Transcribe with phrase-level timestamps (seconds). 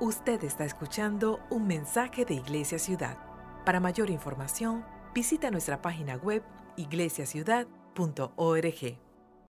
[0.00, 3.16] Usted está escuchando un mensaje de Iglesia Ciudad.
[3.64, 4.84] Para mayor información,
[5.14, 6.42] visita nuestra página web
[6.76, 8.98] iglesiaciudad.org.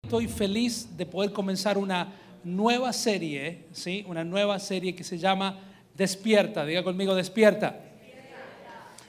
[0.05, 2.13] Estoy feliz de poder comenzar una
[2.45, 4.05] nueva serie, ¿sí?
[4.07, 5.59] Una nueva serie que se llama
[5.97, 6.65] Despierta.
[6.65, 7.81] Diga conmigo, despierta.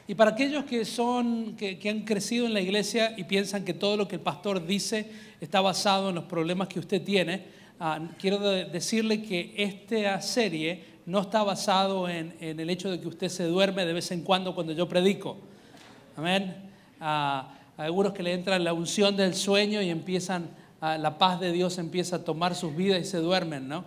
[0.08, 3.96] Y para aquellos que son que, han crecido en la iglesia y piensan que todo
[3.96, 7.46] lo que el pastor dice está basado en los problemas que usted tiene,
[7.80, 13.08] ah, quiero de- decirle que esta serie no está basado en, el hecho de que
[13.08, 15.38] usted se duerme de vez en cuando cuando yo predico.
[16.18, 16.70] Amén.
[17.00, 20.50] Ah, algunos que le entra la unción del sueño y empiezan,
[20.82, 23.86] ah, la paz de Dios empieza a tomar sus vidas y se duermen, ¿no?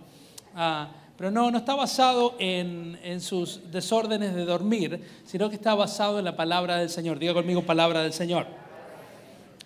[0.55, 5.75] Ah, pero no, no está basado en, en sus desórdenes de dormir, sino que está
[5.75, 7.19] basado en la palabra del Señor.
[7.19, 8.47] Diga conmigo palabra del Señor.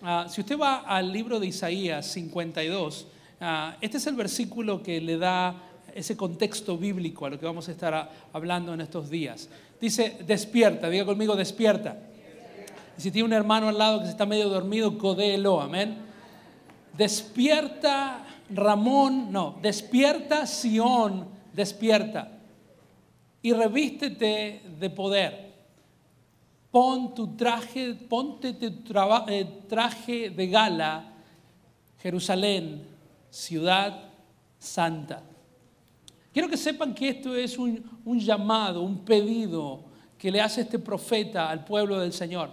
[0.02, 3.06] Ah, si usted va al libro de Isaías 52,
[3.40, 5.54] ah, este es el versículo que le da
[5.96, 9.48] ese contexto bíblico a lo que vamos a estar hablando en estos días.
[9.80, 11.96] Dice, despierta, diga conmigo, despierta.
[12.98, 15.96] Y si tiene un hermano al lado que se está medio dormido, codéelo, amén.
[16.96, 22.32] Despierta Ramón, no, despierta Sión, despierta.
[23.40, 25.46] Y revístete de poder.
[26.70, 28.66] Pon tu traje, ponte tu
[29.28, 31.12] eh, traje de gala,
[32.02, 32.86] Jerusalén,
[33.30, 34.10] ciudad
[34.58, 35.22] santa.
[36.36, 37.82] Quiero que sepan que esto es un,
[38.20, 39.84] llamado, un pedido
[40.18, 42.50] que le hace este profeta al pueblo del Señor.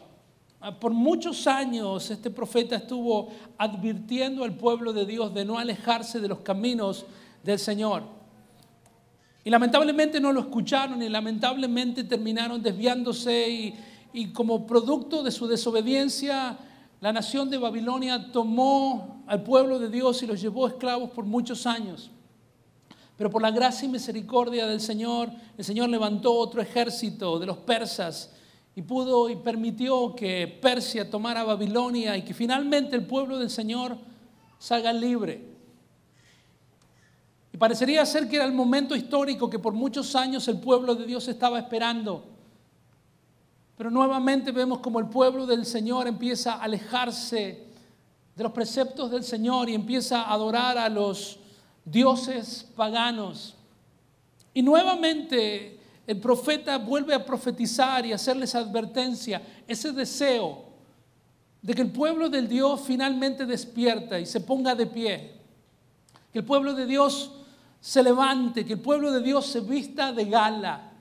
[0.62, 6.22] Ah, Por muchos años este profeta estuvo advirtiendo al pueblo de Dios de no alejarse
[6.22, 7.06] de los caminos
[7.44, 8.04] del Señor.
[9.44, 13.76] Y lamentablemente no lo escucharon y lamentablemente terminaron desviándose
[14.14, 16.58] y como producto de su desobediencia,
[17.02, 21.68] la nación de Babilonia tomó al pueblo de Dios y los llevó esclavos por muchos
[21.68, 22.13] años.
[23.18, 27.58] Pero por la gracia y misericordia del Señor, el Señor levantó otro ejército de los
[27.58, 28.32] persas
[28.76, 33.98] y pudo y permitió que Persia tomara Babilonia y que finalmente el pueblo del Señor
[34.58, 35.54] salga libre.
[37.52, 41.06] Y parecería ser que era el momento histórico que por muchos años el pueblo de
[41.06, 42.26] Dios estaba esperando.
[43.78, 47.68] Pero nuevamente vemos como el pueblo del Señor empieza a alejarse
[48.36, 51.40] de los preceptos del Señor y empieza a adorar a los
[51.86, 53.56] dioses paganos.
[54.54, 60.66] Y nuevamente el profeta vuelve a profetizar y hacerles advertencia, ese deseo
[61.62, 65.34] de que el pueblo del Dios finalmente despierta y se ponga de pie.
[66.32, 67.32] Que el pueblo de Dios
[67.80, 70.92] se levante, que el pueblo de Dios se vista de gala.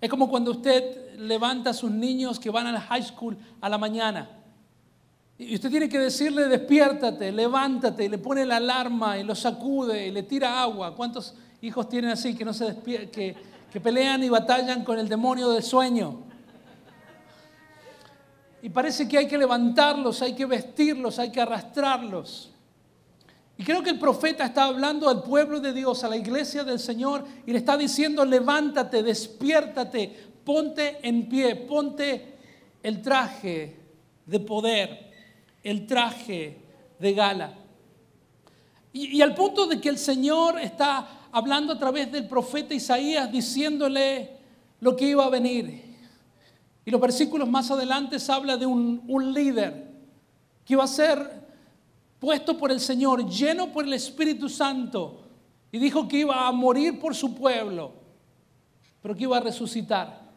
[0.00, 3.68] Es como cuando usted levanta a sus niños que van a la high school a
[3.68, 4.39] la mañana.
[5.42, 10.08] Y usted tiene que decirle, despiértate, levántate, y le pone la alarma y lo sacude
[10.08, 10.94] y le tira agua.
[10.94, 15.62] ¿Cuántos hijos tienen así que, no se que pelean y batallan con el demonio del
[15.62, 16.24] sueño?
[18.60, 22.50] Y parece que hay que levantarlos, hay que vestirlos, hay que arrastrarlos.
[23.56, 26.78] Y creo que el profeta está hablando al pueblo de Dios, a la iglesia del
[26.78, 30.14] Señor, y le está diciendo, levántate, despiértate,
[30.44, 32.34] ponte en pie, ponte
[32.82, 33.78] el traje
[34.26, 35.09] de poder,
[35.62, 36.58] el traje
[36.98, 37.54] de gala.
[38.92, 44.38] Y, al punto de que el Señor está hablando a través del profeta Isaías, diciéndole
[44.80, 45.96] lo que iba a venir.
[46.84, 49.90] Y los versículos más adelante habla de un líder
[50.64, 51.40] que iba a ser
[52.18, 55.22] puesto por el Señor, lleno por el Espíritu Santo,
[55.72, 57.92] y dijo que iba a morir por su pueblo,
[59.00, 60.29] pero que iba a resucitar.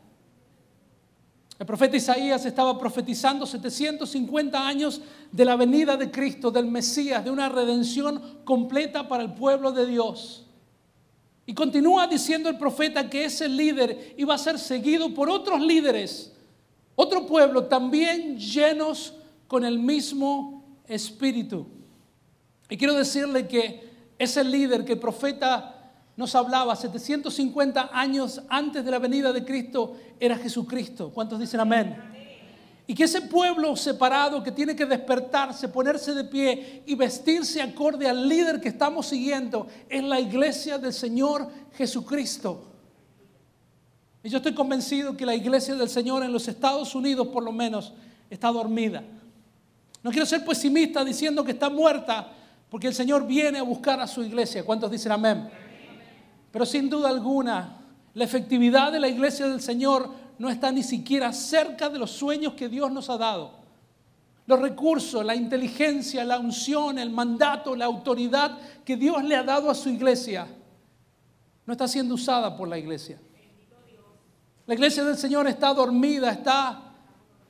[1.59, 7.31] El profeta Isaías estaba profetizando 750 años de la venida de Cristo, del Mesías, de
[7.31, 10.45] una redención completa para el pueblo de Dios.
[11.45, 16.33] Y continúa diciendo el profeta que ese líder iba a ser seguido por otros líderes,
[16.95, 19.13] otro pueblo también llenos
[19.47, 21.67] con el mismo espíritu.
[22.69, 25.72] Y quiero decirle que ese líder que el profeta
[26.15, 31.11] nos hablaba 750 años antes de la venida de Cristo era Jesucristo.
[31.11, 31.95] ¿Cuántos dicen amén?
[32.85, 38.07] Y que ese pueblo separado que tiene que despertarse, ponerse de pie y vestirse acorde
[38.07, 42.69] al líder que estamos siguiendo es la iglesia del Señor Jesucristo.
[44.21, 47.51] Y yo estoy convencido que la iglesia del Señor en los Estados Unidos por lo
[47.51, 47.93] menos
[48.29, 49.03] está dormida.
[50.03, 52.31] No quiero ser pesimista diciendo que está muerta
[52.69, 54.65] porque el Señor viene a buscar a su iglesia.
[54.65, 55.49] ¿Cuántos dicen amén?
[56.53, 57.77] Pero sin duda alguna,
[58.13, 60.07] la efectividad de la iglesia del Señor
[60.37, 63.55] no está ni siquiera cerca de los sueños que Dios nos ha dado.
[64.45, 69.71] Los recursos, la inteligencia, la unción, el mandato, la autoridad que Dios le ha dado
[69.71, 70.47] a su iglesia
[71.65, 73.19] no está siendo usada por la iglesia.
[74.67, 76.83] La iglesia del Señor está dormida, está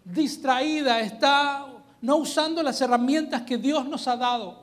[0.05, 1.67] distraída, está
[1.99, 4.62] no usando las herramientas que Dios nos ha dado.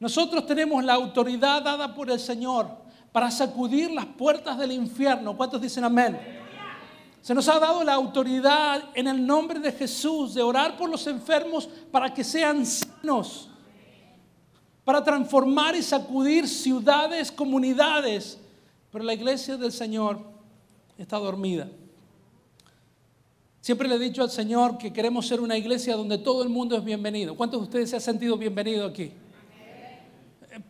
[0.00, 2.68] Nosotros tenemos la autoridad dada por el Señor
[3.10, 5.36] para sacudir las puertas del infierno.
[5.36, 6.18] ¿Cuántos dicen amén?
[7.20, 11.06] Se nos ha dado la autoridad en el nombre de Jesús de orar por los
[11.06, 13.50] enfermos para que sean sanos,
[14.84, 18.38] para transformar y sacudir ciudades, comunidades.
[18.92, 20.20] Pero la iglesia del Señor
[20.96, 21.68] está dormida.
[23.60, 26.76] Siempre le he dicho al Señor que queremos ser una iglesia donde todo el mundo
[26.76, 27.36] es bienvenido.
[27.36, 29.12] ¿Cuántos de ustedes se han sentido bienvenido aquí?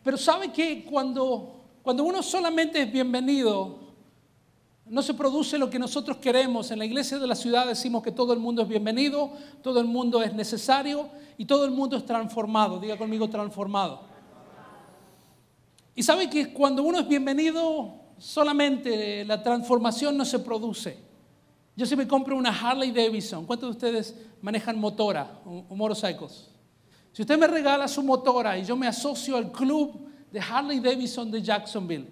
[0.03, 3.79] Pero ¿sabe que cuando, cuando uno solamente es bienvenido,
[4.85, 6.71] no se produce lo que nosotros queremos?
[6.71, 9.31] En la iglesia de la ciudad decimos que todo el mundo es bienvenido,
[9.61, 12.79] todo el mundo es necesario y todo el mundo es transformado.
[12.79, 14.01] Diga conmigo transformado.
[15.95, 20.97] Y sabe que cuando uno es bienvenido, solamente la transformación no se produce.
[21.75, 26.49] Yo si me compro una Harley Davidson, ¿cuántos de ustedes manejan motora o, motorcycles?
[27.11, 31.31] Si usted me regala su motora y yo me asocio al club de Harley Davidson
[31.31, 32.07] de Jacksonville,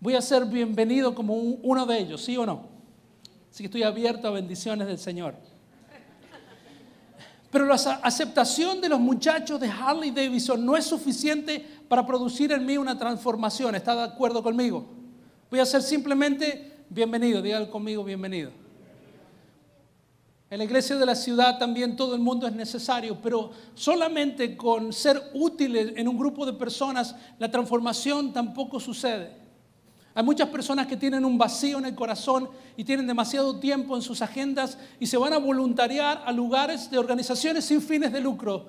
[0.00, 2.68] voy a ser bienvenido como uno de ellos, ¿sí o no?
[3.50, 5.34] Así que estoy abierto a bendiciones del Señor.
[7.50, 12.66] Pero la aceptación de los muchachos de Harley Davidson no es suficiente para producir en
[12.66, 13.74] mí una transformación.
[13.74, 14.86] ¿Está de acuerdo conmigo?
[15.50, 18.67] Voy a ser simplemente bienvenido, dígalo conmigo, bienvenido.
[20.50, 24.94] En la iglesia de la ciudad también todo el mundo es necesario, pero solamente con
[24.94, 29.36] ser útiles en un grupo de personas la transformación tampoco sucede.
[30.14, 32.48] Hay muchas personas que tienen un vacío en el corazón
[32.78, 36.96] y tienen demasiado tiempo en sus agendas y se van a voluntariar a lugares de
[36.96, 38.66] organizaciones sin fines de lucro,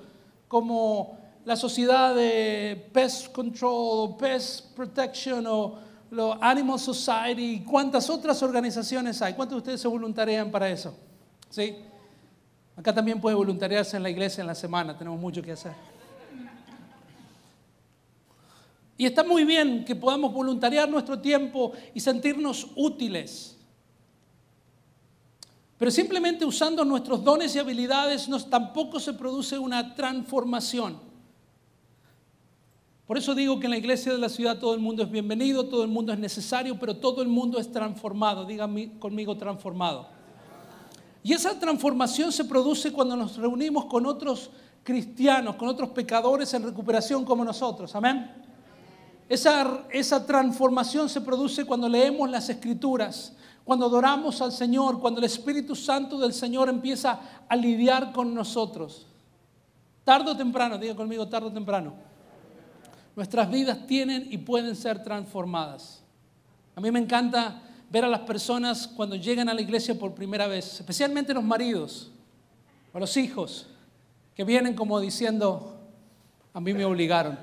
[0.50, 5.80] como la sociedad de Pest Control, Pest Protection o
[6.12, 9.34] lo Animal Society y cuántas otras organizaciones hay.
[9.34, 10.94] ¿Cuántos de ustedes se voluntarian para eso?
[11.50, 11.76] ¿Sí?
[12.76, 15.74] Acá también puede voluntariarse en la iglesia en la semana, tenemos mucho que hacer.
[18.98, 23.58] Y está muy bien que podamos voluntariar nuestro tiempo y sentirnos útiles.
[25.78, 31.00] Pero simplemente usando nuestros dones y habilidades nos, tampoco se produce una transformación.
[33.08, 35.66] Por eso digo que en la iglesia de la ciudad todo el mundo es bienvenido,
[35.66, 38.46] todo el mundo es necesario, pero todo el mundo es transformado.
[38.46, 40.19] Díganme conmigo transformado.
[41.24, 44.52] Y esa transformación se produce cuando nos reunimos con otros
[44.84, 47.94] cristianos, con otros pecadores en recuperación como nosotros.
[47.96, 48.32] Amén.
[49.30, 53.34] Esa, transformación se produce cuando leemos las escrituras,
[53.64, 59.06] cuando adoramos al Señor, cuando el Espíritu Santo del Señor empieza a lidiar con nosotros.
[60.04, 61.94] Tardo o temprano, diga conmigo, tarde o temprano.
[63.16, 66.02] Nuestras vidas tienen y pueden ser transformadas.
[66.76, 70.48] A mí me encanta ver a las personas cuando llegan a la iglesia por primera
[70.48, 72.12] vez, especialmente los maridos
[72.94, 73.68] o los hijos,
[74.36, 75.78] que vienen como diciendo,
[76.54, 77.38] a mí me obligaron.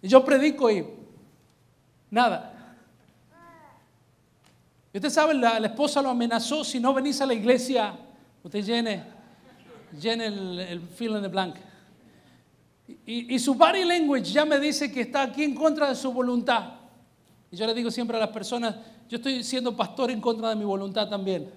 [0.00, 0.86] Y yo predico y
[2.10, 2.54] nada.
[4.92, 7.94] Y usted sabe, la, esposa lo amenazó, si no venís a la iglesia,
[8.42, 9.04] usted llene,
[10.00, 11.58] llene el, el fill de blanco.
[13.04, 16.10] Y, y su body language ya me dice que está aquí en contra de su
[16.12, 16.77] voluntad.
[17.50, 18.76] Y yo le digo siempre a las personas,
[19.08, 21.50] yo estoy siendo pastor en contra de mi voluntad también.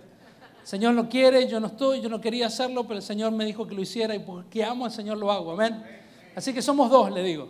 [0.61, 3.45] El Señor no quiere, yo no estoy, yo no quería hacerlo, pero el Señor me
[3.45, 5.51] dijo que lo hiciera y porque amo al Señor lo hago.
[5.51, 5.83] Amén.
[6.35, 7.49] Así que somos dos, le digo.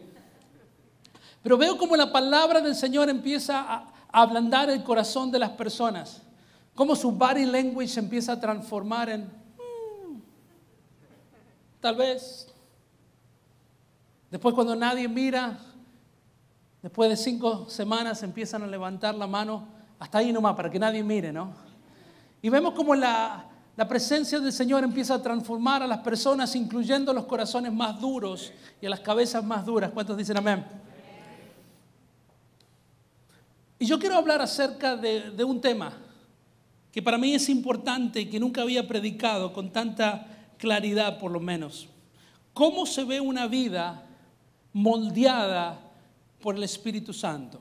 [1.44, 6.22] Pero veo como la palabra del Señor empieza a ablandar el corazón de las personas.
[6.74, 10.22] Como su body language se empieza a transformar en, mm,
[11.80, 12.48] tal vez.
[14.30, 15.60] Después cuando nadie mira,
[16.82, 19.68] Después de cinco semanas empiezan a levantar la mano,
[20.00, 21.54] hasta ahí nomás, para que nadie mire, ¿no?
[22.42, 23.46] Y vemos como la,
[23.78, 28.52] la presencia del Señor empieza a transformar a las personas, incluyendo los corazones más duros
[28.82, 29.92] y a las cabezas más duras.
[29.92, 30.66] ¿Cuántos dicen amén?
[33.78, 35.94] Y yo quiero hablar acerca de, de un tema
[36.92, 41.40] que para mí es importante y que nunca había predicado con tanta claridad, por lo
[41.40, 41.90] menos.
[42.54, 44.04] ¿Cómo se ve una vida
[44.74, 45.81] moldeada
[46.42, 47.60] por el Espíritu Santo.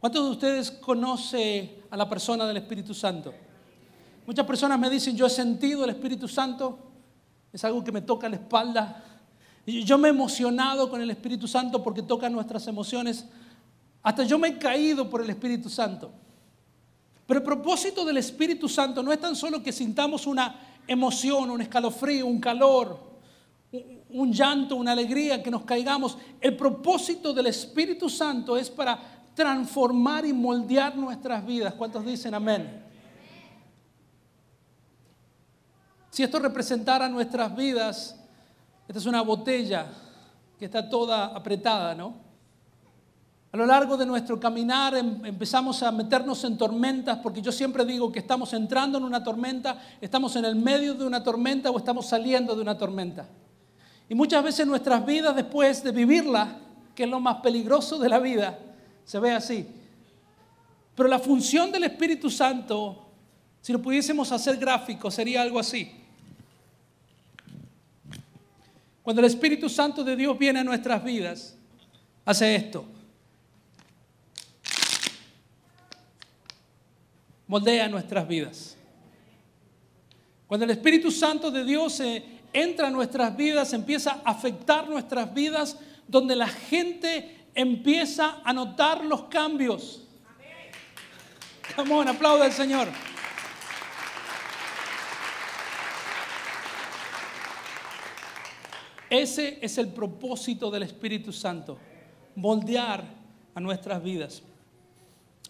[0.00, 3.32] ¿Cuántos de ustedes conocen a la persona del Espíritu Santo?
[4.26, 6.78] Muchas personas me dicen, yo he sentido el Espíritu Santo,
[7.52, 9.04] es algo que me toca la espalda.
[9.66, 13.24] Yo me he emocionado con el Espíritu Santo porque toca nuestras emociones.
[14.02, 16.12] Hasta yo me he caído por el Espíritu Santo.
[17.26, 21.60] Pero el propósito del Espíritu Santo no es tan solo que sintamos una emoción, un
[21.60, 23.07] escalofrío, un calor,
[23.70, 26.16] un llanto, una alegría, que nos caigamos.
[26.40, 28.98] El propósito del Espíritu Santo es para
[29.34, 31.74] transformar y moldear nuestras vidas.
[31.74, 32.84] ¿Cuántos dicen amén?
[36.10, 38.18] Si esto representara nuestras vidas,
[38.88, 39.86] esta es una botella
[40.58, 42.26] que está toda apretada, ¿no?
[43.52, 47.84] A lo largo de nuestro caminar em, empezamos a meternos en tormentas, porque yo siempre
[47.84, 51.78] digo que estamos entrando en una tormenta, estamos en el medio de una tormenta o
[51.78, 53.26] estamos saliendo de una tormenta.
[54.08, 56.58] Y muchas veces nuestras vidas después de vivirla,
[56.94, 58.58] que es lo más peligroso de la vida,
[59.04, 59.66] se ve así.
[60.94, 63.06] Pero la función del Espíritu Santo,
[63.60, 65.92] si lo pudiésemos hacer gráfico, sería algo así.
[69.02, 71.56] Cuando el Espíritu Santo de Dios viene a nuestras vidas,
[72.24, 72.84] hace esto.
[77.48, 78.76] moldea nuestras vidas.
[80.46, 82.00] Cuando el Espíritu Santo de Dios
[82.52, 85.76] entra a nuestras vidas, empieza a afectar nuestras vidas,
[86.06, 90.02] donde la gente empieza a notar los cambios.
[91.76, 92.88] Come on, aplauda al Señor.
[99.10, 101.78] Ese es el propósito del Espíritu Santo,
[102.34, 103.04] moldear
[103.54, 104.42] a nuestras vidas.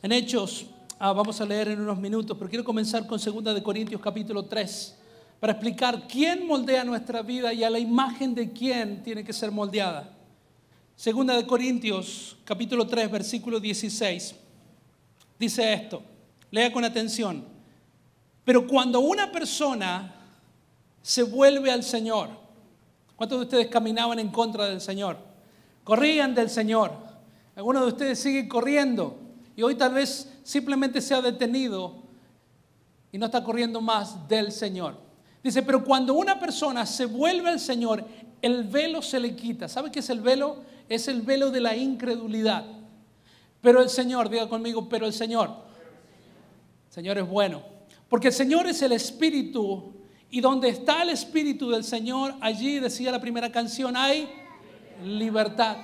[0.00, 0.66] En Hechos
[1.00, 4.46] Ah, vamos a leer en unos minutos, pero quiero comenzar con 2 de Corintios capítulo
[4.46, 4.97] 3
[5.40, 9.50] para explicar quién moldea nuestra vida y a la imagen de quién tiene que ser
[9.50, 10.12] moldeada.
[10.96, 14.34] Segunda de Corintios capítulo 3 versículo 16
[15.38, 16.02] dice esto,
[16.50, 17.44] lea con atención,
[18.44, 20.14] pero cuando una persona
[21.00, 22.30] se vuelve al Señor,
[23.14, 25.18] ¿cuántos de ustedes caminaban en contra del Señor?
[25.84, 26.92] Corrían del Señor,
[27.54, 29.16] algunos de ustedes siguen corriendo
[29.54, 32.02] y hoy tal vez simplemente se ha detenido
[33.12, 35.07] y no está corriendo más del Señor.
[35.42, 38.04] Dice, pero cuando una persona se vuelve al Señor,
[38.42, 39.68] el velo se le quita.
[39.68, 40.62] ¿Sabe qué es el velo?
[40.88, 42.64] Es el velo de la incredulidad.
[43.60, 45.50] Pero el Señor, diga conmigo, pero el Señor.
[46.88, 47.62] El Señor es bueno.
[48.08, 49.92] Porque el Señor es el Espíritu
[50.30, 54.28] y donde está el Espíritu del Señor, allí decía la primera canción, hay
[55.04, 55.76] libertad.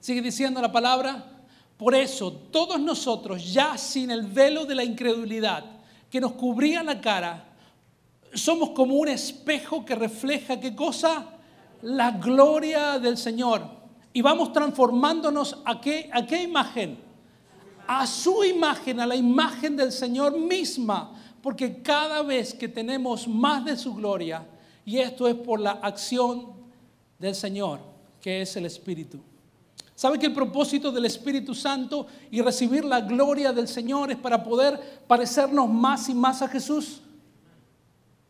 [0.00, 1.44] Sigue diciendo la palabra,
[1.76, 5.64] por eso, todos nosotros, ya sin el velo de la incredulidad
[6.10, 7.51] que nos cubría la cara,
[8.34, 11.26] somos como un espejo que refleja qué cosa?
[11.82, 13.62] La gloria del Señor.
[14.12, 16.98] Y vamos transformándonos a qué, a qué imagen?
[17.86, 21.12] A su imagen, a la imagen del Señor misma.
[21.42, 24.46] Porque cada vez que tenemos más de su gloria,
[24.84, 26.52] y esto es por la acción
[27.18, 27.80] del Señor,
[28.20, 29.20] que es el Espíritu.
[29.94, 34.42] ¿Sabe que el propósito del Espíritu Santo y recibir la gloria del Señor es para
[34.42, 37.01] poder parecernos más y más a Jesús?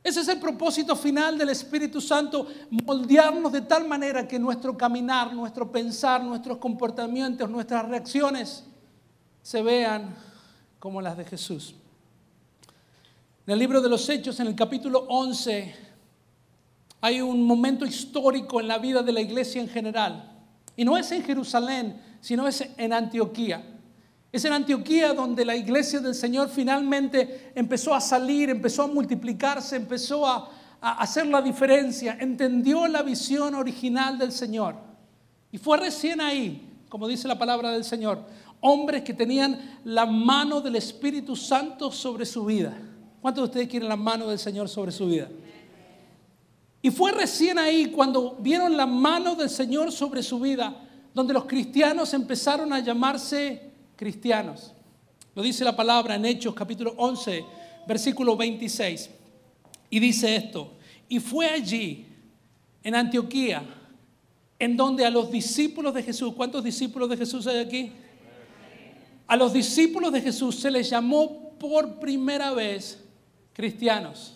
[0.02, 2.48] Ese es el propósito final del Espíritu Santo,
[2.84, 8.64] moldearnos de tal manera que nuestro caminar, nuestro pensar, nuestros comportamientos, nuestras reacciones
[9.42, 10.14] se vean
[10.80, 11.76] como las de Jesús.
[13.46, 15.74] En el libro de los Hechos, en el capítulo 11,
[17.00, 20.32] hay un momento histórico en la vida de la iglesia en general.
[20.76, 23.71] Y no es en Jerusalén, sino es en Antioquía.
[24.32, 29.76] Es en Antioquía donde la iglesia del Señor finalmente empezó a salir, empezó a multiplicarse,
[29.76, 34.74] empezó a, hacer la diferencia, entendió la visión original del Señor.
[35.52, 38.24] Y fue recién ahí, como dice la palabra del Señor,
[38.60, 42.76] hombres que tenían la mano del Espíritu Santo sobre su vida.
[43.20, 45.28] ¿Cuántos de ustedes quieren la mano del Señor sobre su vida?
[46.80, 50.74] Y fue recién ahí cuando vieron la mano del Señor sobre su vida,
[51.14, 53.71] donde los cristianos empezaron a llamarse
[54.02, 54.72] cristianos.
[55.32, 57.44] Lo dice la palabra en Hechos capítulo 11,
[57.86, 59.08] versículo 26.
[59.90, 60.72] Y dice esto,
[61.08, 62.08] y fue allí,
[62.82, 63.62] en Antioquía,
[64.58, 67.92] en donde a los discípulos de Jesús, ¿cuántos discípulos de Jesús hay aquí?
[69.28, 73.04] A los discípulos de Jesús se les llamó por primera vez
[73.52, 74.34] cristianos.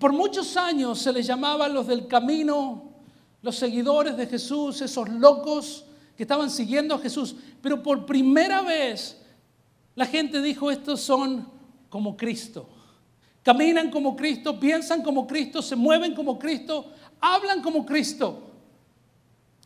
[0.00, 2.90] Por muchos años se les llamaba los del camino,
[3.40, 5.84] los seguidores de Jesús, esos locos
[6.16, 7.36] que estaban siguiendo a Jesús.
[7.60, 9.20] Pero por primera vez
[9.94, 11.48] la gente dijo, estos son
[11.88, 12.68] como Cristo.
[13.42, 18.50] Caminan como Cristo, piensan como Cristo, se mueven como Cristo, hablan como Cristo.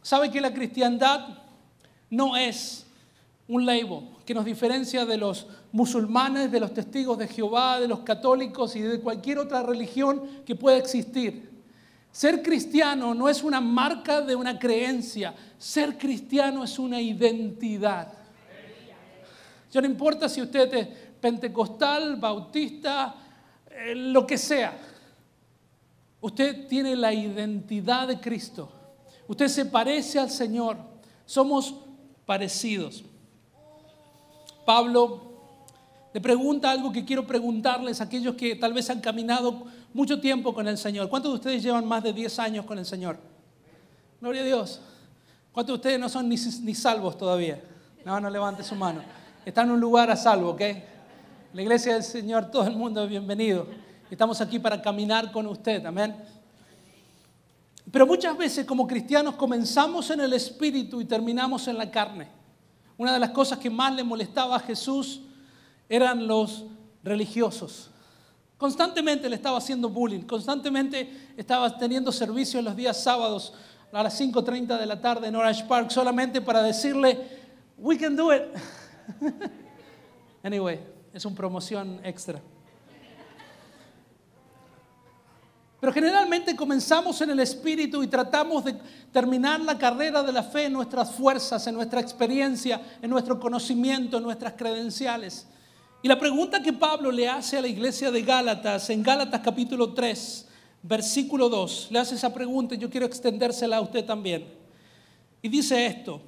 [0.03, 1.29] ¿Sabe que la cristiandad
[2.11, 2.87] no es
[3.49, 4.17] un label?
[4.27, 8.81] que nos diferencia de los musulmanes, de los testigos de Jehová, de los católicos y
[8.81, 11.56] de cualquier otra religión que pueda existir.
[12.17, 18.11] Ser cristiano no es una marca de una creencia, ser cristiano es una identidad.
[19.71, 20.89] Ya no importa si usted es
[21.21, 23.17] pentecostal, bautista,
[23.71, 24.79] eh, lo que sea.
[26.23, 28.73] Usted tiene la identidad de Cristo.
[29.29, 30.79] Usted se parece al Señor.
[31.27, 31.75] Somos
[32.25, 33.05] parecidos.
[34.65, 35.21] Pablo
[36.15, 40.53] le pregunta algo que quiero preguntarles a aquellos que tal vez han caminado mucho tiempo
[40.53, 41.09] con el Señor.
[41.09, 43.17] ¿Cuántos de ustedes llevan más de 10 años con el Señor?
[44.21, 44.83] Gloria a Dios.
[45.53, 47.65] ¿Cuántos de ustedes no son ni, ni salvos todavía?
[48.05, 49.01] No, no levante su mano.
[49.47, 50.61] Está en un lugar a salvo, ¿ok?
[51.55, 53.67] La iglesia del Señor, todo el mundo es bienvenido.
[54.11, 56.15] Estamos aquí para caminar con usted, amén.
[57.91, 62.29] Pero muchas veces como cristianos comenzamos en el espíritu y terminamos en la carne.
[62.99, 65.23] Una de las cosas que más le molestaba a Jesús
[65.89, 66.67] eran los
[67.03, 67.93] religiosos.
[68.59, 73.53] Constantemente le estaba haciendo bullying, constantemente estaba teniendo servicio en los días sábados
[73.93, 77.19] a las 5.30 de la tarde en Orange Park solamente para decirle,
[77.77, 78.43] we can do it.
[80.43, 80.81] anyway,
[81.13, 82.41] es una promoción extra.
[85.79, 88.75] Pero generalmente comenzamos en el espíritu y tratamos de
[89.13, 94.17] terminar la carrera de la fe en nuestras fuerzas, en nuestra experiencia, en nuestro conocimiento,
[94.17, 95.47] en nuestras credenciales.
[96.07, 99.93] Y la pregunta que Pablo le hace a la iglesia de Gálatas, en Gálatas capítulo
[99.93, 100.47] 3,
[100.85, 104.47] versículo 2, le hace esa pregunta y yo quiero extendérsela a usted también.
[105.43, 106.21] Y dice esto,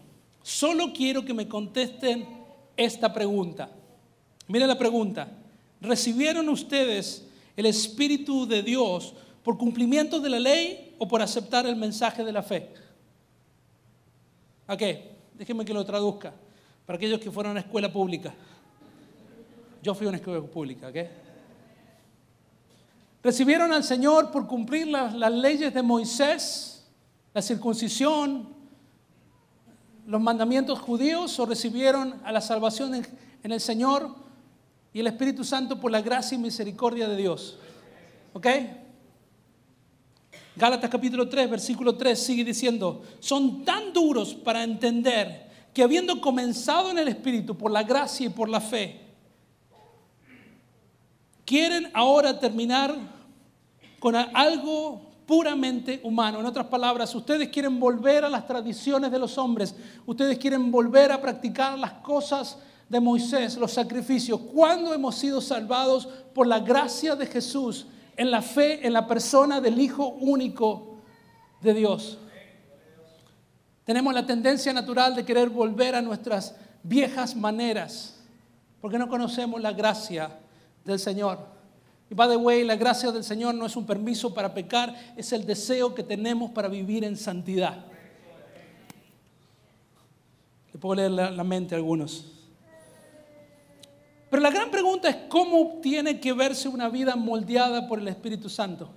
[0.42, 2.26] solo quiero que me contesten
[2.76, 3.70] esta pregunta.
[4.49, 5.30] Mire la pregunta,
[5.80, 11.76] ¿recibieron ustedes el Espíritu de Dios por cumplimiento de la ley o por aceptar el
[11.76, 12.75] mensaje de la fe?
[14.66, 15.12] ¿A qué?
[15.35, 16.35] Déjenme que lo traduzca
[16.85, 18.35] para aquellos que fueron a escuela pública.
[19.82, 20.97] Yo fui una escuela pública, ¿ok?
[23.23, 26.87] Recibieron al Señor por cumplir las, las leyes de Moisés,
[27.35, 28.49] la circuncisión,
[30.06, 33.06] los mandamientos judíos o recibieron a la salvación en,
[33.42, 34.14] en el Señor
[34.92, 37.58] y el Espíritu Santo por la gracia y misericordia de Dios.
[38.32, 38.47] ¿Ok?
[40.56, 46.90] Gálatas capítulo 3, versículo 3 sigue diciendo, son tan duros para entender que habiendo comenzado
[46.90, 49.08] en el Espíritu por la gracia y por la fe,
[51.48, 52.94] quieren ahora terminar
[53.98, 56.40] con algo puramente humano.
[56.40, 61.11] En otras palabras, ustedes quieren volver a las tradiciones de los hombres, ustedes quieren volver
[61.11, 62.58] a practicar las cosas
[62.88, 64.40] de Moisés, los sacrificios.
[64.52, 67.87] ¿Cuándo hemos sido salvados por la gracia de Jesús?
[68.18, 70.98] en la fe en la persona del Hijo único
[71.62, 72.18] de Dios.
[73.84, 78.20] Tenemos la tendencia natural de querer volver a nuestras viejas maneras,
[78.80, 80.37] porque no conocemos la gracia
[80.88, 81.38] del Señor.
[82.11, 85.33] Y by the way, la gracia del Señor no es un permiso para pecar, es
[85.33, 87.85] el deseo que tenemos para vivir en santidad.
[90.72, 92.33] Le puedo leer la, la mente a algunos.
[94.31, 98.48] Pero la gran pregunta es cómo tiene que verse una vida moldeada por el Espíritu
[98.48, 98.90] Santo.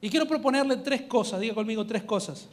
[0.00, 2.48] Y quiero proponerle tres cosas, diga conmigo tres cosas.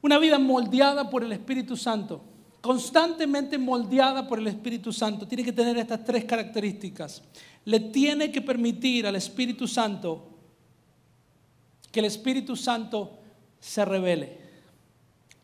[0.00, 2.22] Una vida moldeada por el Espíritu Santo,
[2.62, 7.20] constantemente moldeada por el Espíritu Santo, tiene que tener estas tres características.
[7.64, 10.28] Le tiene que permitir al Espíritu Santo
[11.90, 13.18] que el Espíritu Santo
[13.60, 14.38] se revele.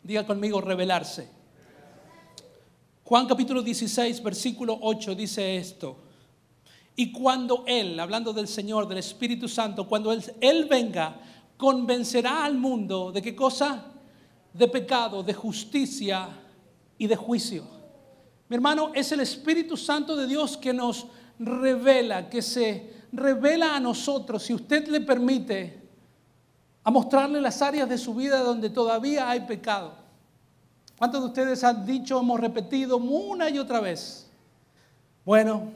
[0.03, 1.29] Diga conmigo, revelarse.
[3.03, 5.97] Juan capítulo 16, versículo 8 dice esto.
[6.95, 11.21] Y cuando Él, hablando del Señor, del Espíritu Santo, cuando Él, él venga,
[11.57, 13.87] convencerá al mundo de qué cosa?
[14.53, 16.29] De pecado, de justicia
[16.99, 17.65] y de juicio.
[18.49, 21.07] Mi hermano, es el Espíritu Santo de Dios que nos
[21.39, 25.79] revela, que se revela a nosotros, si usted le permite,
[26.83, 29.93] a mostrarle las áreas de su vida donde todavía hay pecado.
[30.97, 34.27] ¿Cuántos de ustedes han dicho, hemos repetido una y otra vez?
[35.25, 35.71] Bueno,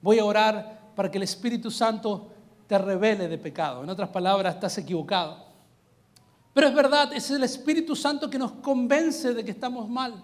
[0.00, 2.30] voy a orar para que el Espíritu Santo
[2.66, 3.84] te revele de pecado.
[3.84, 5.44] En otras palabras, estás equivocado.
[6.54, 10.22] Pero es verdad, es el Espíritu Santo que nos convence de que estamos mal.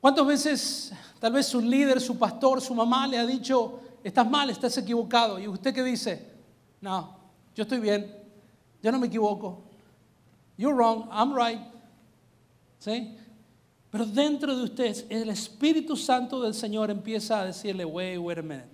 [0.00, 4.48] ¿Cuántas veces tal vez su líder, su pastor, su mamá le ha dicho, estás mal,
[4.48, 5.38] estás equivocado?
[5.38, 6.30] ¿Y usted qué dice?
[6.80, 7.16] No,
[7.54, 8.14] yo estoy bien,
[8.82, 9.62] yo no me equivoco.
[10.56, 11.60] You're wrong, I'm right.
[12.78, 13.16] ¿Sí?
[13.90, 18.42] Pero dentro de ustedes, el Espíritu Santo del Señor empieza a decirle, wait, wait a
[18.42, 18.68] minute.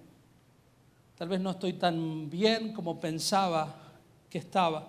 [1.17, 3.75] Tal vez no estoy tan bien como pensaba
[4.29, 4.87] que estaba.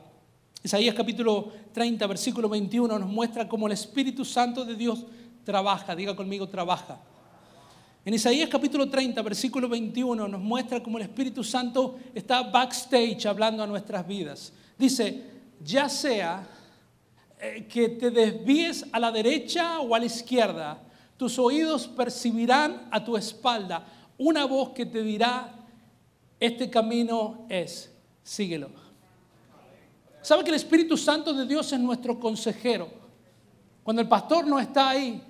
[0.61, 5.05] Isaías capítulo 30, versículo 21 nos muestra cómo el Espíritu Santo de Dios
[5.47, 5.95] trabaja.
[5.95, 6.99] Diga conmigo, trabaja.
[8.03, 13.63] En Isaías capítulo 30, versículo 21 nos muestra cómo el Espíritu Santo está backstage hablando
[13.63, 14.51] a nuestras vidas.
[14.77, 15.23] Dice,
[15.63, 16.45] ya sea
[17.39, 20.81] eh, que te desvíes a la derecha o a la izquierda,
[21.15, 25.53] tus oídos percibirán a tu espalda una voz que te dirá,
[26.41, 27.89] este camino es,
[28.21, 28.69] síguelo.
[30.21, 32.89] ¿Sabe que el Espíritu Santo de Dios es nuestro consejero?
[33.81, 35.23] Cuando el pastor no está ahí,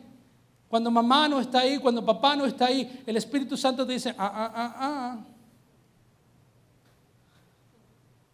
[0.69, 4.13] cuando mamá no está ahí, cuando papá no está ahí, el Espíritu Santo te dice,
[4.17, 5.25] ah, ah, ah, ah.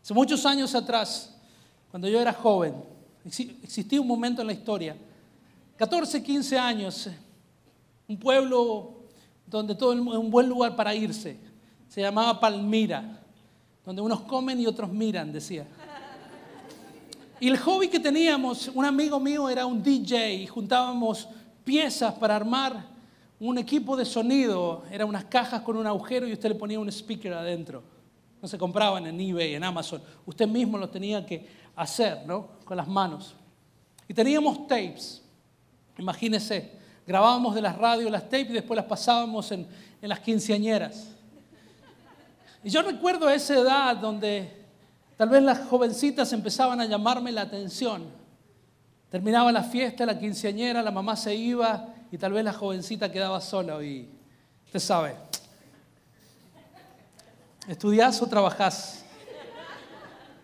[0.01, 1.35] Hace muchos años atrás,
[1.91, 2.75] cuando yo era joven,
[3.23, 4.97] existía un momento en la historia,
[5.77, 7.09] 14, 15 años,
[8.07, 9.03] un pueblo
[9.45, 11.37] donde todo es un buen lugar para irse,
[11.87, 13.21] se llamaba Palmira,
[13.85, 15.67] donde unos comen y otros miran, decía.
[17.39, 21.27] Y el hobby que teníamos, un amigo mío era un DJ y juntábamos
[21.63, 22.85] piezas para armar
[23.39, 24.83] un equipo de sonido.
[24.91, 27.83] Eran unas cajas con un agujero y usted le ponía un speaker adentro.
[28.41, 30.01] No se compraban en eBay, en Amazon.
[30.25, 32.47] Usted mismo lo tenía que hacer, ¿no?
[32.65, 33.35] Con las manos.
[34.07, 35.21] Y teníamos tapes.
[35.97, 36.71] Imagínese,
[37.05, 39.67] grabábamos de las radios las tapes y después las pasábamos en,
[40.01, 41.09] en las quinceañeras.
[42.63, 44.65] Y yo recuerdo esa edad donde
[45.17, 48.22] tal vez las jovencitas empezaban a llamarme la atención
[49.13, 53.39] Terminaba la fiesta, la quinceañera, la mamá se iba y tal vez la jovencita quedaba
[53.41, 54.09] sola y
[54.65, 55.13] usted sabe,
[57.67, 59.05] ¿estudiás o trabajás?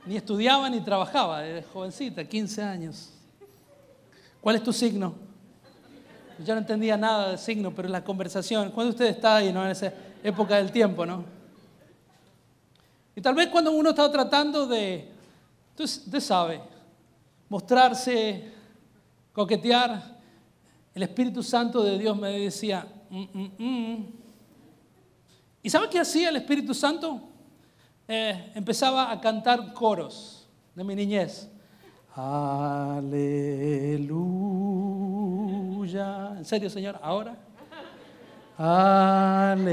[0.05, 1.41] Ni estudiaba ni trabajaba,
[1.73, 3.09] jovencita, 15 años.
[4.39, 5.15] ¿Cuál es tu signo?
[6.45, 9.65] Yo no entendía nada de signo, pero la conversación, cuando usted está ahí, ¿no?
[9.65, 9.91] En esa
[10.23, 11.23] época del tiempo, ¿no?
[13.15, 15.11] Y tal vez cuando uno está tratando de,
[15.75, 16.61] usted sabe,
[17.49, 18.58] mostrarse
[19.39, 20.19] coquetear,
[20.93, 24.05] el Espíritu Santo de Dios me decía, mm, mm, mm".
[25.63, 27.21] ¿y sabe qué hacía el Espíritu Santo?
[28.05, 31.49] Eh, empezaba a cantar coros de mi niñez.
[32.13, 32.99] Aleluya.
[36.37, 36.99] ¿En serio, Señor?
[37.01, 37.37] ¿Ahora?
[38.57, 39.69] Aleluya.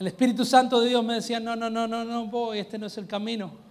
[0.00, 2.86] El Espíritu Santo de Dios me decía, no, no, no, no, no voy, este no
[2.86, 3.69] es el camino.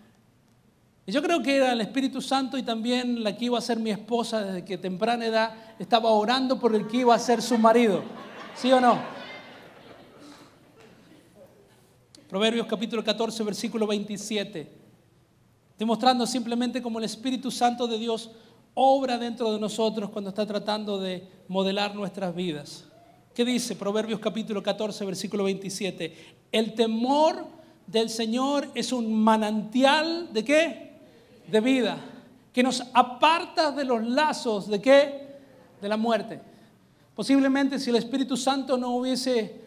[1.09, 3.79] Y yo creo que era el Espíritu Santo y también la que iba a ser
[3.79, 7.57] mi esposa desde que temprana edad estaba orando por el que iba a ser su
[7.57, 8.03] marido.
[8.55, 8.99] ¿Sí o no?
[12.29, 14.71] Proverbios capítulo 14, versículo 27.
[15.79, 18.29] Demostrando simplemente cómo el Espíritu Santo de Dios
[18.75, 22.85] obra dentro de nosotros cuando está tratando de modelar nuestras vidas.
[23.33, 26.35] ¿Qué dice Proverbios capítulo 14, versículo 27?
[26.51, 27.47] El temor
[27.87, 30.88] del Señor es un manantial de qué?
[31.51, 31.97] De vida,
[32.53, 35.27] que nos aparta de los lazos de qué?
[35.81, 36.41] De la muerte.
[37.15, 39.61] Posiblemente si el Espíritu Santo no hubiese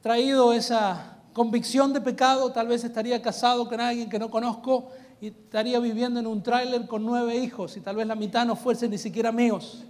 [0.00, 4.90] traído esa convicción de pecado, tal vez estaría casado con alguien que no conozco
[5.20, 8.56] y estaría viviendo en un tráiler con nueve hijos y tal vez la mitad no
[8.56, 9.84] fuesen ni siquiera míos.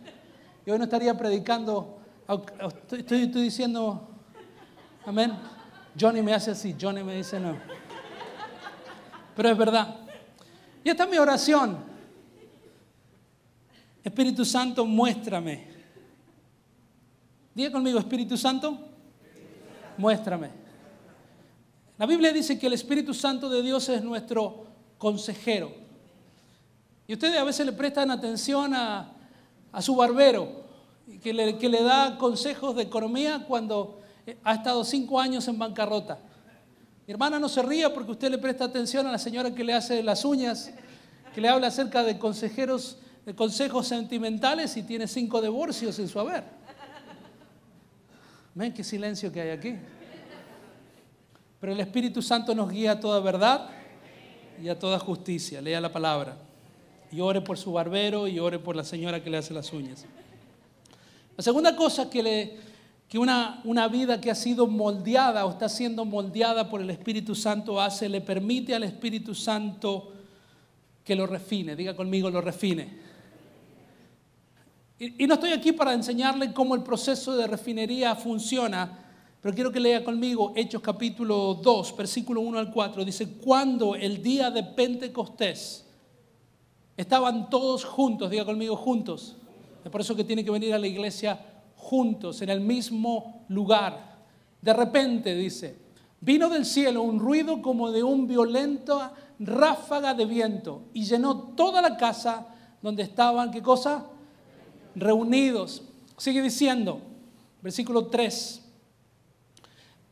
[0.67, 1.99] Y hoy no estaría predicando,
[2.89, 4.09] estoy, estoy diciendo,
[5.05, 5.33] amén.
[5.99, 7.57] Johnny me hace así, Johnny me dice no.
[9.37, 10.04] Pero es verdad.
[10.85, 11.79] Y esta es mi oración.
[14.05, 15.67] Espíritu Santo, muéstrame.
[17.55, 18.79] Diga conmigo, Espíritu Santo,
[19.97, 20.51] muéstrame.
[21.97, 24.67] La Biblia dice que el Espíritu Santo de Dios es nuestro
[24.99, 25.73] consejero.
[27.07, 29.11] Y ustedes a veces le prestan atención a,
[29.81, 30.65] su barbero,
[31.23, 34.03] que que le da consejos de economía cuando
[34.43, 36.19] ha estado cinco años en bancarrota.
[37.07, 39.75] Mi hermana no se ría porque usted le presta atención a la señora que le
[39.75, 40.71] hace las uñas,
[41.35, 46.19] que le habla acerca de consejeros, de consejos sentimentales y tiene cinco divorcios en su
[46.19, 46.45] haber.
[48.55, 49.75] ¿Ven qué silencio que hay aquí?
[51.61, 53.69] Pero el Espíritu Santo nos guía a toda verdad
[54.63, 55.61] y a toda justicia.
[55.61, 56.37] Lea la palabra.
[57.11, 60.05] Y ore por su barbero y ore por la señora que le hace las uñas.
[61.37, 62.57] La segunda cosa que le,
[63.15, 67.37] que una, una vida que ha sido moldeada o está siendo moldeada por el Espíritu
[67.37, 70.13] Santo hace, le permite al Espíritu Santo
[71.05, 71.77] que lo refine.
[71.77, 72.89] Diga conmigo, lo refine.
[74.99, 78.99] Y, y, no estoy aquí para enseñarle cómo el proceso de refinería funciona,
[79.41, 83.05] pero quiero que lea conmigo Hechos capítulo 2, versículo 1 al 4.
[83.05, 85.87] Dice, cuando el día de Pentecostés
[86.97, 89.37] estaban todos juntos, diga conmigo juntos.
[89.85, 91.54] Es por eso que tiene que venir a la iglesia
[91.85, 94.15] juntos, en el mismo lugar.
[94.61, 95.77] De repente, dice,
[96.21, 101.83] vino del cielo un ruido como de un violento ráfaga de viento y llenó toda
[101.83, 102.47] la casa
[102.81, 104.07] donde estaban, ¿qué cosa?
[104.95, 105.83] Reunidos.
[106.17, 107.01] Sigue diciendo,
[107.61, 108.63] versículo 3.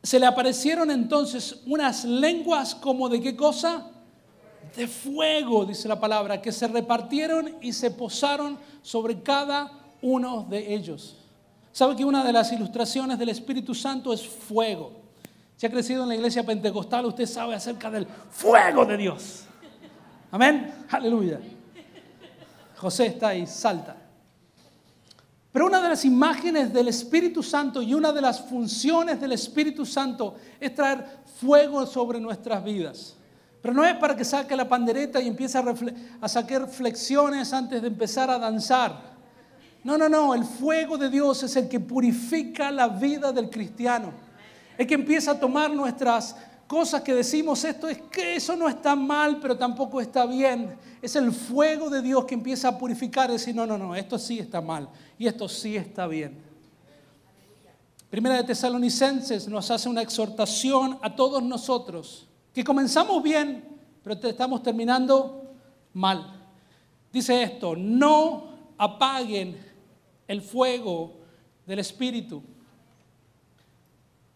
[0.03, 3.89] Se le aparecieron entonces unas lenguas como de qué cosa?
[4.75, 10.75] De fuego, dice la palabra, que se repartieron y se posaron sobre cada uno de
[10.75, 11.17] ellos.
[11.73, 14.91] ¿Sabe que una de las ilustraciones del Espíritu Santo es fuego?
[15.57, 19.45] Si ha crecido en la iglesia pentecostal, usted sabe acerca del fuego de Dios.
[20.29, 20.71] Amén.
[20.91, 21.39] Aleluya.
[22.77, 23.95] José está ahí, salta.
[25.51, 29.83] Pero una de las imágenes del Espíritu Santo y una de las funciones del Espíritu
[29.83, 31.03] Santo es traer
[31.39, 33.15] fuego sobre nuestras vidas.
[33.63, 35.63] Pero no es para que saque la pandereta y empiece a,
[36.21, 39.12] a sacar flexiones antes de empezar a danzar.
[39.83, 44.13] No, no, no, el fuego de Dios es el que purifica la vida del cristiano.
[44.77, 46.35] Es que empieza a tomar nuestras
[46.67, 50.75] cosas que decimos, esto es que eso no está mal, pero tampoco está bien.
[51.01, 54.39] Es el fuego de Dios que empieza a purificar decir, no, no, no, esto sí
[54.39, 56.41] está mal y esto sí está bien.
[58.09, 64.63] Primera de Tesalonicenses nos hace una exhortación a todos nosotros, que comenzamos bien, pero estamos
[64.63, 65.51] terminando
[65.93, 66.39] mal.
[67.11, 69.72] Dice esto, no apaguen
[70.27, 71.13] el fuego
[71.65, 72.43] del Espíritu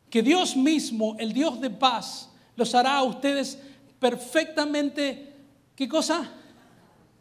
[0.10, 3.60] que Dios mismo, el Dios de paz, los hará a ustedes
[4.00, 5.34] perfectamente,
[5.76, 6.32] ¿qué cosa?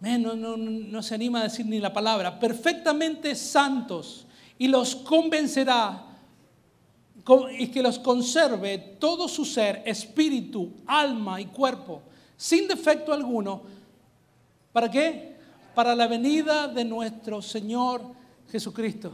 [0.01, 4.27] No, no, no, se anima a decir ni la palabra, perfectamente santos
[4.59, 6.05] y los convencerá
[7.59, 12.03] y que los conserve todo su ser, espíritu, alma y cuerpo,
[12.37, 13.63] sin defecto alguno.
[14.73, 15.35] ¿Para qué?
[15.75, 18.03] Para la venida de nuestro Señor
[18.51, 19.13] Jesucristo.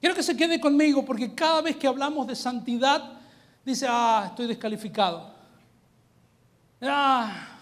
[0.00, 3.18] Quiero que se quede conmigo porque cada vez que hablamos de santidad,
[3.64, 5.32] dice, ah, estoy descalificado.
[6.82, 7.58] Ah,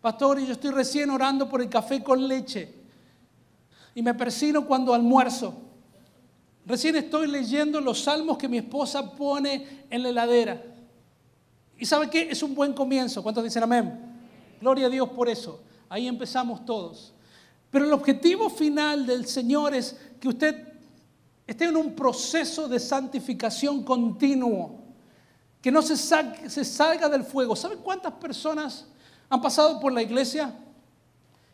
[0.00, 2.74] pastor, yo estoy recién orando por el café con leche.
[3.94, 5.54] Y me persino cuando almuerzo.
[6.66, 10.62] Recién estoy leyendo los salmos que mi esposa pone en la heladera.
[11.78, 12.30] ¿Y sabe qué?
[12.30, 13.22] Es un buen comienzo.
[13.22, 13.98] ¿Cuántos dicen amén?
[14.60, 15.62] Gloria a Dios por eso.
[15.88, 17.12] Ahí empezamos todos.
[17.70, 20.68] Pero el objetivo final del Señor es que usted
[21.46, 24.78] esté en un proceso de santificación continuo,
[25.60, 27.54] que no se, salga del fuego.
[27.54, 28.86] ¿Sabe cuántas personas
[29.28, 30.54] han pasado por la iglesia?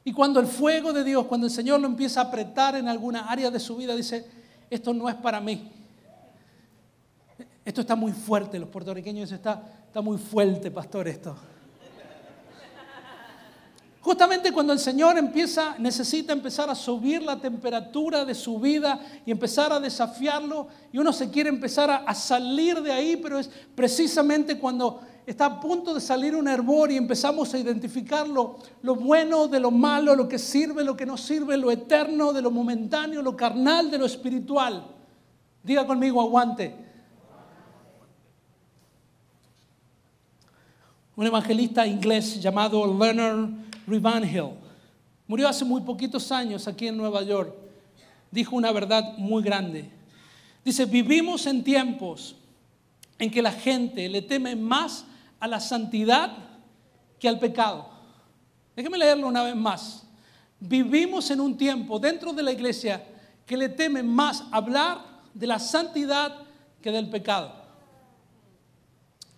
[0.04, 3.28] Y cuando el fuego de Dios, cuando el Señor lo empieza a apretar en alguna
[3.28, 4.26] área de su vida, dice,
[4.70, 5.72] esto no es para mí.
[7.64, 11.36] Esto está muy fuerte, los puertorriqueños dicen, está, está muy fuerte, pastor, esto.
[14.06, 19.32] Justamente cuando el Señor empieza, necesita empezar a subir la temperatura de su vida y
[19.32, 24.60] empezar a desafiarlo, y uno se quiere empezar a, salir de ahí, pero es precisamente
[24.60, 29.48] cuando está a punto de salir un hervor y empezamos a identificar lo, lo bueno
[29.48, 33.22] de lo malo, lo que sirve, lo que no sirve, lo eterno de lo momentáneo,
[33.22, 34.86] lo carnal de lo espiritual.
[35.64, 36.76] Diga conmigo, aguante.
[41.16, 44.50] Un evangelista inglés llamado Leonard Hill.
[45.26, 47.54] Murió hace muy poquitos años aquí en Nueva York.
[48.30, 49.90] Dijo una verdad muy grande.
[50.64, 52.36] Dice, vivimos en tiempos
[53.18, 55.04] en que la gente le teme más
[55.40, 56.32] a la santidad
[57.18, 57.88] que al pecado.
[58.74, 60.04] Déjeme leerlo una vez más.
[60.60, 63.02] Vivimos en un tiempo dentro de la iglesia
[63.46, 66.36] que le teme más hablar de la santidad
[66.82, 67.52] que del pecado.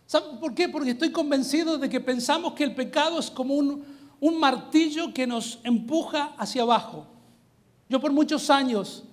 [0.06, 0.68] ¿Sabe por qué?
[0.68, 3.84] Porque estoy convencido de que pensamos que el pecado es como un,
[4.20, 7.06] un martillo que nos empuja hacia abajo.
[7.88, 9.04] Yo por muchos años,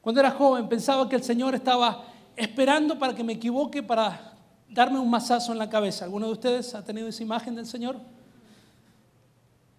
[0.00, 2.04] cuando era joven, pensaba que el Señor estaba
[2.36, 4.34] esperando para que me equivoque para
[4.68, 6.04] darme un mazazo en la cabeza.
[6.04, 7.96] ¿Alguno de ustedes ha tenido esa imagen del Señor?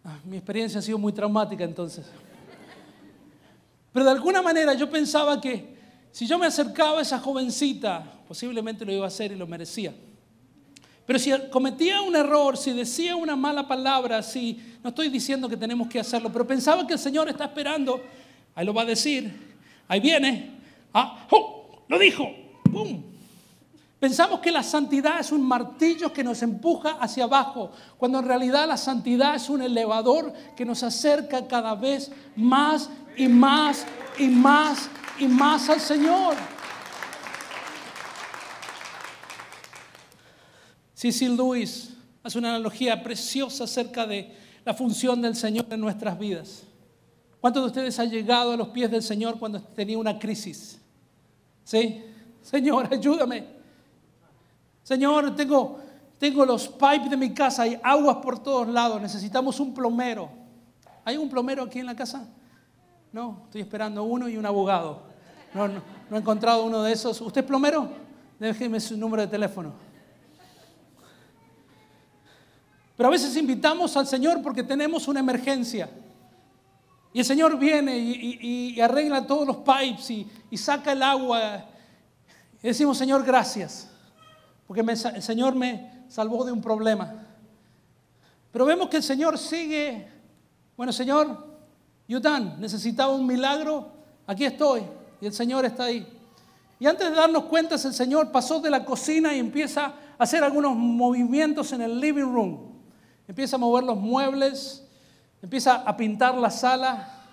[0.03, 2.05] Ah, mi experiencia ha sido muy traumática entonces.
[3.93, 5.77] Pero de alguna manera yo pensaba que
[6.11, 9.93] si yo me acercaba a esa jovencita, posiblemente lo iba a hacer y lo merecía.
[11.11, 15.57] Pero si cometía un error, si decía una mala palabra, si no estoy diciendo que
[15.57, 18.01] tenemos que hacerlo, pero pensaba que el Señor está esperando,
[18.55, 19.29] ahí lo va a decir,
[19.89, 20.51] ahí viene,
[20.93, 21.83] ah, ¡oh!
[21.89, 22.29] lo dijo,
[22.71, 23.03] ¡pum!
[23.99, 28.65] Pensamos que la santidad es un martillo que nos empuja hacia abajo, cuando en realidad
[28.65, 33.85] la santidad es un elevador que nos acerca cada vez más y más
[34.17, 36.37] y más y más al Señor.
[41.01, 41.29] C.C.
[41.29, 44.31] Lewis hace una analogía preciosa acerca de
[44.63, 46.61] la función del Señor en nuestras vidas.
[47.39, 50.79] ¿Cuántos de ustedes han llegado a los pies del Señor cuando tenía una crisis?
[51.63, 52.03] ¿Sí?
[52.43, 53.47] Señor, ayúdame.
[54.83, 55.79] Señor, tengo,
[56.19, 60.29] tengo los pipes de mi casa, hay aguas por todos lados, necesitamos un plomero.
[61.03, 62.27] ¿Hay un plomero aquí en la casa?
[63.11, 65.01] No, estoy esperando uno y un abogado.
[65.55, 67.19] No, no, no he encontrado uno de esos.
[67.21, 67.89] ¿Usted es plomero?
[68.39, 69.89] Déjeme su número de teléfono.
[72.95, 75.89] Pero a veces invitamos al Señor porque tenemos una emergencia.
[77.13, 81.65] Y el Señor viene y, arregla todos los pipes y, saca el agua.
[82.63, 83.89] Y decimos, Señor, gracias.
[84.67, 87.27] porque el Señor me salvó de un problema.
[88.51, 90.07] Pero vemos que el Señor sigue,
[90.75, 91.51] bueno Señor,
[92.07, 93.89] Yutan, necesitaba un milagro,
[94.27, 94.83] aquí estoy,
[95.21, 96.05] y el Señor está ahí.
[96.79, 100.43] Y antes de darnos cuenta, el Señor pasó de la cocina y empieza a hacer
[100.43, 102.70] algunos movimientos en el living room.
[103.31, 104.83] Empieza a mover los muebles,
[105.41, 107.23] empieza a pintar la sala.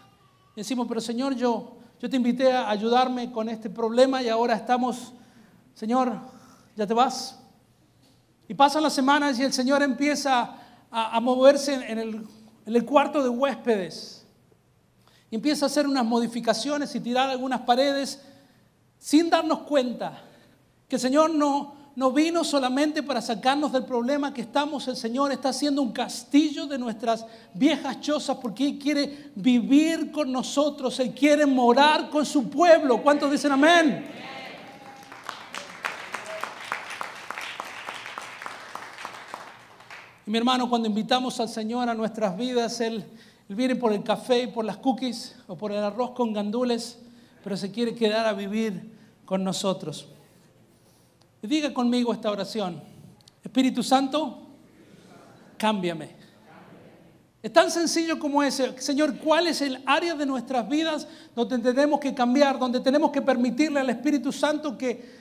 [0.54, 5.12] Decimos, pero Señor, yo, yo te invité a ayudarme con este problema y ahora estamos,
[5.74, 6.16] Señor,
[6.76, 7.40] ¿ya te vas?
[8.46, 10.54] Y pasan las semanas y el Señor empieza
[10.88, 12.26] a, a moverse en el,
[12.64, 14.24] en el cuarto de huéspedes.
[15.32, 18.22] Y empieza a hacer unas modificaciones y tirar algunas paredes
[19.00, 20.22] sin darnos cuenta
[20.86, 24.86] que el Señor no, no vino solamente para sacarnos del problema que estamos.
[24.86, 30.30] El Señor está haciendo un castillo de nuestras viejas chozas porque Él quiere vivir con
[30.30, 31.00] nosotros.
[31.00, 33.02] Él quiere morar con su pueblo.
[33.02, 34.06] ¿Cuántos dicen amén?
[40.24, 43.04] Y mi hermano, cuando invitamos al Señor a nuestras vidas, Él,
[43.48, 47.00] Él viene por el café y por las cookies o por el arroz con gandules,
[47.42, 48.88] pero se quiere quedar a vivir
[49.24, 50.06] con nosotros.
[51.42, 52.80] Y diga conmigo esta oración.
[53.42, 54.46] Espíritu Santo,
[55.56, 56.16] cámbiame.
[57.42, 58.80] Es tan sencillo como ese.
[58.80, 63.22] Señor, ¿cuál es el área de nuestras vidas donde tenemos que cambiar, donde tenemos que
[63.22, 65.18] permitirle al Espíritu Santo que,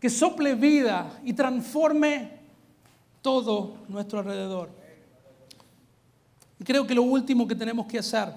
[0.00, 2.40] que sople vida y transforme
[3.22, 4.70] todo nuestro alrededor?
[6.58, 8.32] Y creo que lo último que tenemos que hacer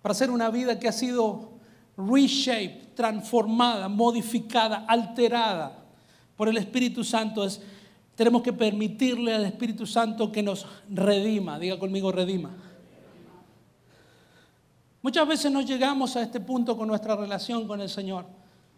[0.00, 1.50] para hacer una vida que ha sido
[1.96, 5.78] reshaped, transformada, modificada, alterada
[6.36, 7.60] por el Espíritu Santo es
[8.14, 11.58] tenemos que permitirle al Espíritu Santo que nos redima.
[11.58, 12.50] Diga conmigo, redima.
[15.00, 18.26] Muchas veces no llegamos a este punto con nuestra relación con el Señor,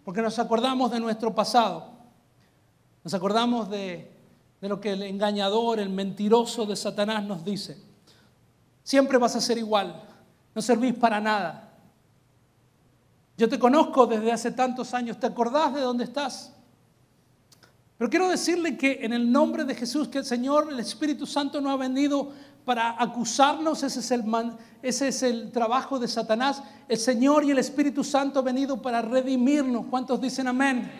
[0.04, 1.90] porque nos acordamos de nuestro pasado.
[3.02, 4.10] Nos acordamos de,
[4.60, 7.76] de lo que el engañador, el mentiroso de Satanás nos dice.
[8.82, 10.02] Siempre vas a ser igual,
[10.54, 11.63] no servís para nada.
[13.36, 16.52] Yo te conozco desde hace tantos años, ¿te acordás de dónde estás?
[17.98, 21.60] Pero quiero decirle que en el nombre de Jesús, que el Señor, el Espíritu Santo
[21.60, 22.32] no ha venido
[22.64, 26.62] para acusarnos, ese es el, trabajo de Satanás.
[26.88, 29.86] El Señor y el Espíritu Santo han venido para redimirnos.
[29.86, 30.90] ¿Cuántos dicen amén?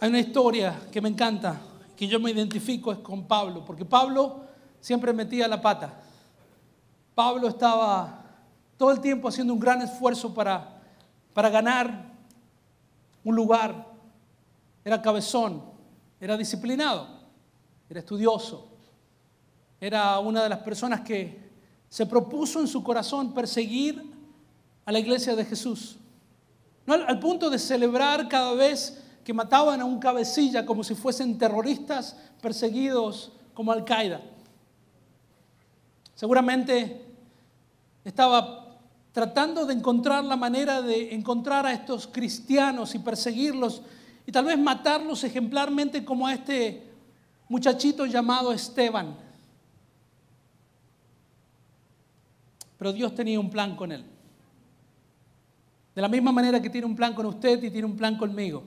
[0.00, 1.60] Hay una historia que me encanta,
[1.96, 4.42] que yo me identifico es con Pablo, porque Pablo
[4.80, 5.94] siempre metía la pata.
[7.14, 8.24] Pablo estaba
[8.76, 10.80] todo el tiempo haciendo un gran esfuerzo para,
[11.32, 12.12] para ganar
[13.22, 13.92] un lugar.
[14.84, 15.62] Era cabezón,
[16.20, 17.08] era disciplinado,
[17.88, 18.68] era estudioso.
[19.80, 21.42] Era una de las personas que
[21.88, 24.12] se propuso en su corazón perseguir
[24.84, 25.96] a la iglesia de Jesús.
[26.86, 30.94] No al, al punto de celebrar cada vez que mataban a un cabecilla como si
[30.94, 34.20] fuesen terroristas perseguidos como Al-Qaeda.
[36.14, 37.03] Seguramente
[38.04, 38.78] estaba
[39.12, 43.82] tratando de encontrar la manera de encontrar a estos cristianos y perseguirlos
[44.26, 46.90] y tal vez matarlos ejemplarmente como a este
[47.48, 49.16] muchachito llamado Esteban.
[52.76, 54.04] Pero Dios tenía un plan con él.
[55.94, 58.64] De la misma manera que tiene un plan con usted y tiene un plan conmigo.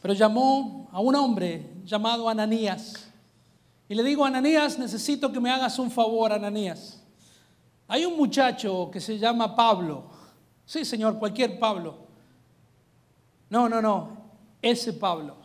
[0.00, 3.08] Pero llamó a un hombre llamado Ananías.
[3.88, 7.01] Y le digo, Ananías, necesito que me hagas un favor, Ananías.
[7.92, 10.04] Hay un muchacho que se llama Pablo.
[10.64, 11.98] Sí, señor, cualquier Pablo.
[13.50, 14.16] No, no, no,
[14.62, 15.36] ese Pablo.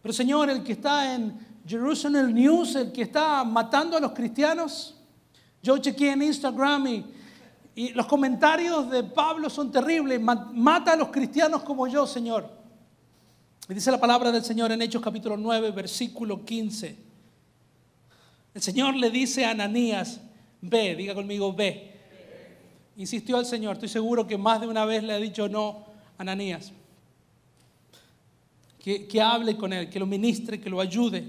[0.00, 4.96] Pero señor, el que está en Jerusalem News, el que está matando a los cristianos,
[5.62, 7.04] yo chequeé en Instagram y,
[7.74, 10.18] y los comentarios de Pablo son terribles.
[10.22, 12.48] Ma- Mata a los cristianos como yo, Señor.
[13.68, 16.96] Y dice la palabra del Señor en Hechos capítulo 9, versículo 15.
[18.54, 20.22] El Señor le dice a Ananías,
[20.60, 21.92] ve, diga conmigo, ve.
[22.96, 25.86] Insistió el Señor, estoy seguro que más de una vez le ha dicho no
[26.16, 26.72] a Ananías.
[28.78, 31.24] Que, que hable con él, que lo ministre, que lo ayude.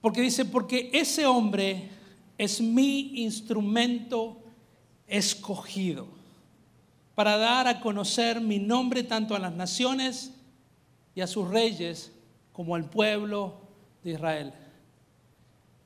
[0.00, 1.88] Porque dice, porque ese hombre
[2.36, 4.38] es mi instrumento
[5.06, 6.06] escogido
[7.14, 10.32] para dar a conocer mi nombre tanto a las naciones
[11.14, 12.10] y a sus reyes
[12.52, 13.60] como al pueblo
[14.02, 14.52] de Israel.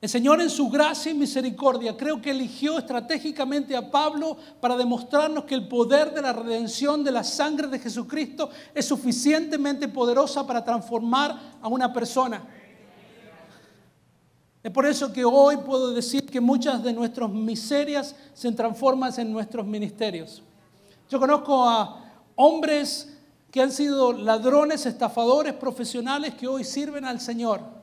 [0.07, 5.43] El Señor en su gracia y misericordia creo que eligió estratégicamente a Pablo para demostrarnos
[5.43, 10.63] que el poder de la redención de la sangre de Jesucristo es suficientemente poderosa para
[10.63, 12.41] transformar a una persona.
[14.63, 19.33] Es por eso que hoy puedo decir que muchas de nuestras miserias se transforman en
[19.33, 20.41] nuestros ministerios.
[21.09, 22.01] Yo conozco a
[22.37, 23.13] hombres
[23.51, 27.75] que han sido ladrones, estafadores profesionales que hoy sirven al Señor.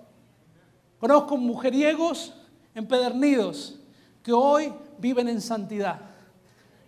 [0.99, 2.33] Conozco mujeriegos
[2.75, 3.77] empedernidos
[4.23, 6.01] que hoy viven en santidad.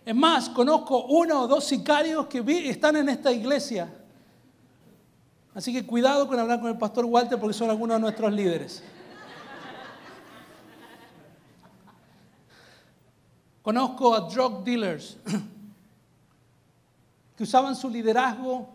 [0.05, 2.39] Es más, conozco uno o dos sicarios que
[2.69, 3.93] están en esta iglesia.
[5.53, 8.83] Así que cuidado con hablar con el pastor Walter porque son algunos de nuestros líderes.
[13.61, 15.17] Conozco a drug dealers
[17.35, 18.69] que usaban su liderazgo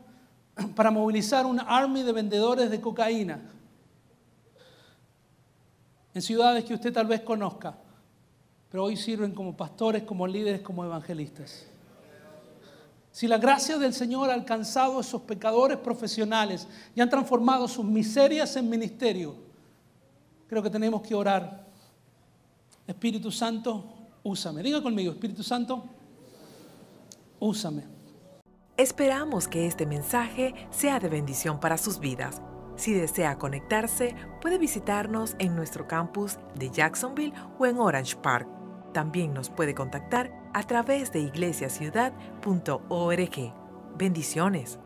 [0.76, 3.41] para movilizar un army de vendedores de cocaína
[6.14, 7.76] en ciudades que usted tal vez conozca
[8.72, 11.66] pero hoy sirven como pastores, como líderes, como evangelistas.
[13.10, 17.84] Si la gracia del Señor ha alcanzado a esos pecadores profesionales y han transformado sus
[17.84, 19.34] miserias en ministerio,
[20.48, 21.66] creo que tenemos que orar.
[22.86, 23.84] Espíritu Santo,
[24.22, 24.62] úsame.
[24.62, 25.84] Diga conmigo, Espíritu Santo,
[27.40, 27.84] úsame.
[28.74, 32.40] Esperamos que este mensaje sea de bendición para sus vidas.
[32.83, 38.49] Si desea conectarse, puede visitarnos en nuestro campus de Jacksonville o en Orange Park.
[38.93, 43.55] También nos puede contactar a través de iglesiaciudad.org.
[43.97, 44.80] Bendiciones.